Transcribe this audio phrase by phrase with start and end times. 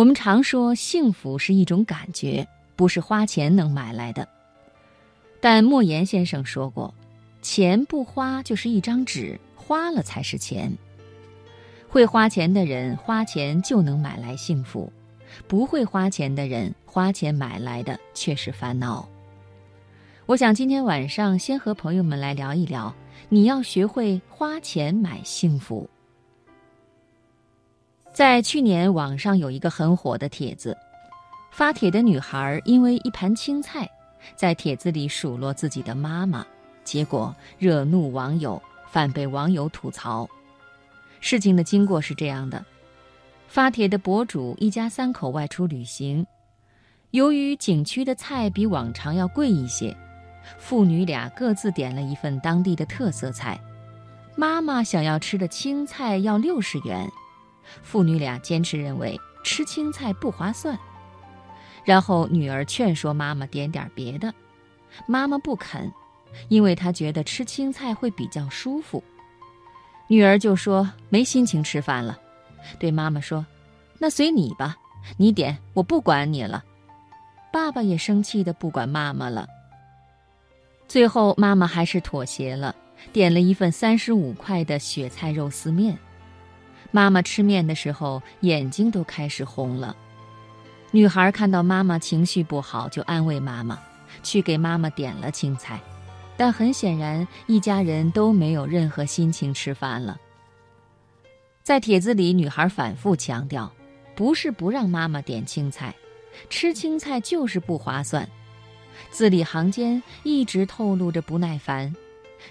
[0.00, 4.26] 我们常说幸福是一种感觉，不是花钱能买来的。
[5.42, 6.94] 但莫言先生说过，
[7.42, 10.72] 钱不花就是一张纸，花了才是钱。
[11.86, 14.90] 会花钱的人，花钱就能买来幸福；
[15.46, 19.06] 不会花钱的人，花钱买来的却是烦恼。
[20.24, 22.90] 我想今天晚上先和朋友们来聊一聊，
[23.28, 25.86] 你要学会花钱买幸福。
[28.12, 30.76] 在去年，网上有一个很火的帖子，
[31.52, 33.88] 发帖的女孩因为一盘青菜，
[34.34, 36.44] 在帖子里数落自己的妈妈，
[36.82, 40.28] 结果惹怒网友，反被网友吐槽。
[41.20, 42.64] 事情的经过是这样的：
[43.46, 46.26] 发帖的博主一家三口外出旅行，
[47.12, 49.96] 由于景区的菜比往常要贵一些，
[50.58, 53.58] 父女俩各自点了一份当地的特色菜，
[54.34, 57.08] 妈妈想要吃的青菜要六十元。
[57.82, 60.78] 父女俩坚持认为吃青菜不划算，
[61.84, 64.32] 然后女儿劝说妈妈点点别的，
[65.06, 65.90] 妈妈不肯，
[66.48, 69.02] 因为她觉得吃青菜会比较舒服。
[70.08, 72.18] 女儿就说没心情吃饭了，
[72.78, 73.46] 对妈妈说
[73.98, 74.76] ：“那随你吧，
[75.16, 76.64] 你点，我不管你了。”
[77.52, 79.46] 爸爸也生气的不管妈妈了。
[80.86, 82.74] 最后妈妈还是妥协了，
[83.12, 85.96] 点了一份三十五块的雪菜肉丝面。
[86.90, 89.96] 妈妈吃面的时候，眼睛都开始红了。
[90.90, 93.78] 女孩看到妈妈情绪不好，就安慰妈妈，
[94.22, 95.80] 去给妈妈点了青菜。
[96.36, 100.18] 但很显然，一家人都没有任何心情吃饭了。
[101.62, 103.70] 在帖子里，女孩反复强调，
[104.16, 105.94] 不是不让妈妈点青菜，
[106.48, 108.28] 吃青菜就是不划算。
[109.10, 111.94] 字里行间一直透露着不耐烦，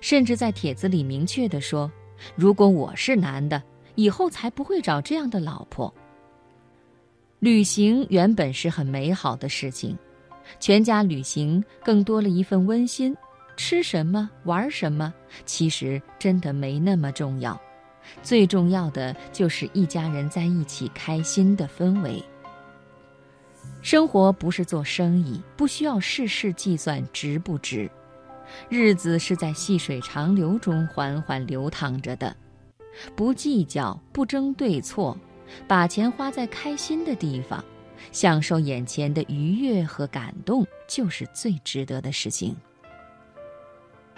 [0.00, 1.90] 甚至在帖子里明确地说
[2.36, 3.60] ：“如果我是男的。”
[3.98, 5.92] 以后才不会找这样的老婆。
[7.40, 9.98] 旅行原本是很美好的事情，
[10.60, 13.14] 全家旅行更多了一份温馨。
[13.56, 15.12] 吃什么玩什么，
[15.44, 17.60] 其实真的没那么重要，
[18.22, 22.22] 最重要的就是一家人在一起开心的氛围。
[23.82, 27.90] 生活不是做生意，不需要事事计算值不值，
[28.68, 32.36] 日子是在细水长流中缓缓流淌着的。
[33.14, 35.16] 不计较，不争对错，
[35.66, 37.64] 把钱花在开心的地方，
[38.12, 42.56] 享受眼前的愉悦和感动，就是最值得的事情。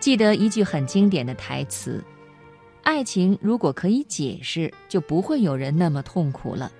[0.00, 2.04] 记得一句很经典的台词
[2.84, 6.70] ：“爱情如果可以解释，就不会有人那么痛苦了。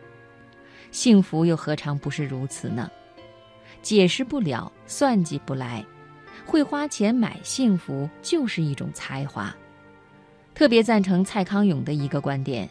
[0.90, 2.90] 幸福又何尝不是如此呢？
[3.80, 5.84] 解释不了，算计不来，
[6.44, 9.54] 会花钱买幸福，就是一种才华。”
[10.54, 12.68] 特别赞成蔡康永的一个观点：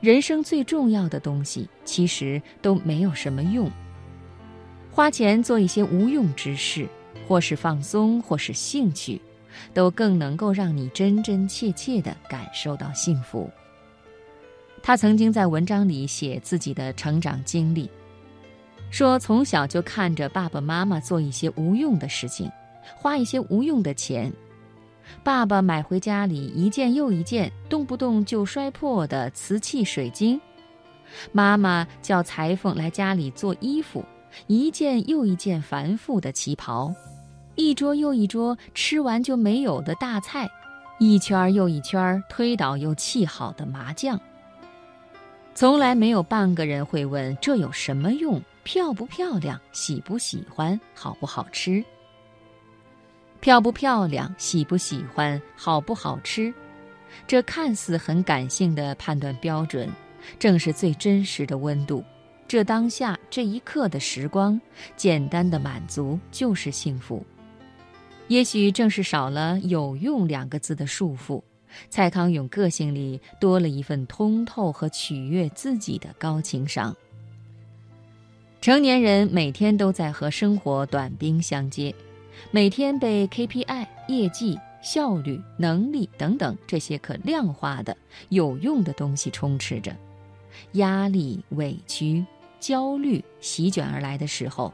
[0.00, 3.70] 人生最重要的东西其实都没有什么用。
[4.90, 6.88] 花钱做一些无用之事，
[7.28, 9.20] 或是放松，或是兴趣，
[9.72, 13.48] 都更能够让你真真切切地感受到幸福。
[14.82, 17.90] 他曾经在文章里写自己的成长经历，
[18.90, 22.50] 说从小就看着爸爸妈妈做一些无用的事情，
[22.96, 24.32] 花一些无用的钱。
[25.22, 30.40] 爸爸买回家里一件又一件动不动就摔破的瓷器水晶，
[31.32, 34.04] 妈妈叫裁缝来家里做衣服，
[34.46, 36.94] 一件又一件繁复的旗袍，
[37.54, 40.48] 一桌又一桌吃完就没有的大菜，
[40.98, 44.20] 一圈又一圈推倒又砌好的麻将。
[45.54, 51.82] 从来没有半个人会问这有什么用，漂不漂亮，喜不喜欢，好不好吃。
[53.46, 56.52] 漂不漂亮，喜不喜欢，好不好吃，
[57.28, 59.88] 这看似很感性的判断标准，
[60.36, 62.02] 正是最真实的温度。
[62.48, 64.60] 这当下这一刻的时光，
[64.96, 67.24] 简单的满足就是幸福。
[68.26, 71.40] 也许正是少了“有用”两个字的束缚，
[71.88, 76.92] 蔡康永个性里多了一份通透和取悦自己的高情商。
[78.60, 81.94] 成年人每天都在和生活短兵相接。
[82.50, 87.96] 每天被 KPI、业绩、效率、能力等等这些可量化的
[88.28, 89.94] 有用的东西充斥着，
[90.72, 92.24] 压力、委屈、
[92.60, 94.72] 焦虑席卷而来的时候，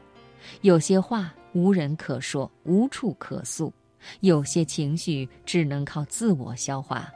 [0.61, 3.71] 有些话无人可说，无处可诉；
[4.19, 7.09] 有些情绪只能靠自我消化。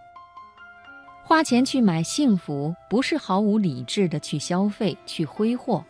[1.24, 5.84] 花钱去买幸福，不是毫无理智的去消费、去挥霍，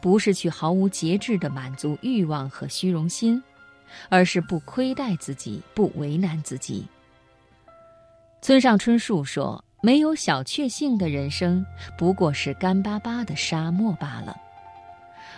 [0.00, 3.42] 不是去毫无节制的满足欲望和虚荣心。
[4.08, 6.86] 而是不亏待自己，不为难自己。
[8.40, 11.64] 村上春树说：“没有小确幸的人生，
[11.96, 14.36] 不过是干巴巴的沙漠罢了。”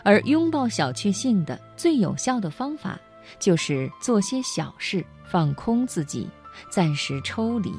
[0.02, 2.99] 而拥抱小确幸的最有效的方法，
[3.38, 6.29] 就是做些小事，放空自己，
[6.70, 7.73] 暂时抽离，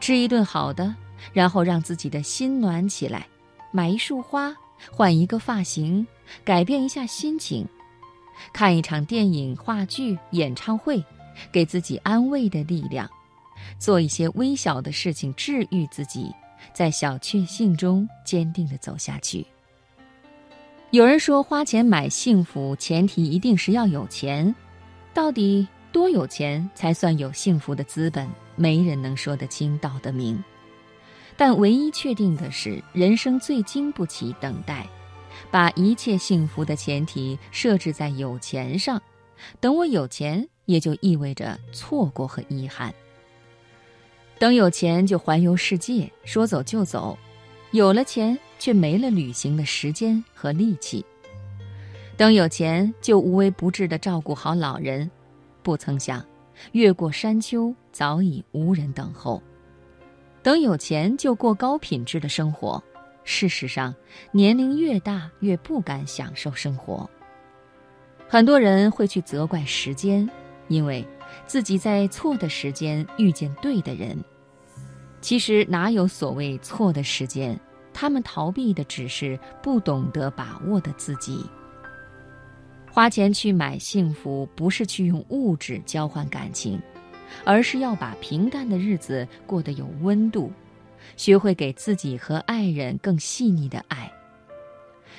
[0.00, 0.94] 吃一顿好的，
[1.32, 3.26] 然后让自己的心暖起来，
[3.72, 4.54] 买一束花，
[4.92, 6.06] 换一个发型，
[6.44, 7.66] 改变一下心情，
[8.52, 11.02] 看一场电影、话剧、演唱会，
[11.50, 13.08] 给自己安慰的力量，
[13.78, 16.32] 做一些微小的事情治愈自己，
[16.72, 19.46] 在小确幸中坚定地走下去。
[20.90, 24.54] 有人说，花钱买幸福，前提一定是要有钱。
[25.12, 28.28] 到底多有钱才算有幸福的资本？
[28.56, 30.42] 没人能说得清道得明。
[31.36, 34.86] 但唯一确定的是，人生最经不起等待。
[35.50, 39.00] 把一切幸福的前提设置在有钱上，
[39.60, 42.94] 等我有钱，也就意味着错过和遗憾。
[44.38, 47.18] 等有钱就环游世界，说走就走。
[47.72, 48.38] 有了钱。
[48.56, 51.04] 却没了旅行的时间和力气。
[52.16, 55.10] 等有钱，就无微不至地照顾好老人，
[55.62, 56.24] 不曾想，
[56.72, 59.42] 越过山丘早已无人等候。
[60.42, 62.82] 等有钱，就过高品质的生活。
[63.24, 63.94] 事实上，
[64.30, 67.08] 年龄越大，越不敢享受生活。
[68.28, 70.28] 很多人会去责怪时间，
[70.68, 71.06] 因为
[71.46, 74.16] 自己在错的时间遇见对的人。
[75.20, 77.58] 其实哪有所谓错的时间？
[77.92, 81.48] 他们逃避的只是不懂得把握的自己。
[82.90, 86.80] 花钱去买幸福，不是去用物质交换感情，
[87.44, 90.52] 而是要把平淡的日子过得有温度，
[91.16, 94.10] 学会给自己和爱人更细腻的爱。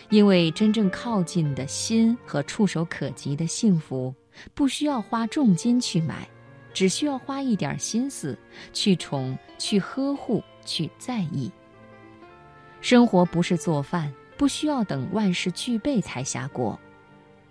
[0.10, 4.14] 因为真正靠近的心和触手可及的幸福，
[4.54, 6.28] 不需要花重金去买，
[6.74, 8.38] 只需要花一点心思
[8.72, 11.52] 去宠、去呵护、去在意。
[12.82, 16.80] 生活不是做饭，不需要等万事俱备才下锅。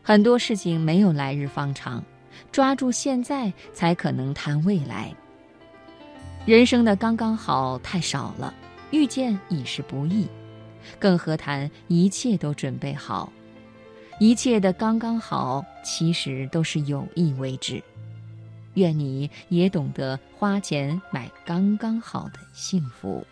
[0.01, 2.05] 很多事情没有来日方长，
[2.53, 5.13] 抓住现在才可能谈未来。
[6.47, 8.53] 人生的刚刚好太少了，
[8.91, 10.29] 遇见已是不易，
[10.99, 13.33] 更何谈一切都准备好？
[14.21, 17.83] 一切的刚刚好，其实都是有意为之。
[18.75, 23.27] 愿你也懂得花钱买刚刚好的幸福。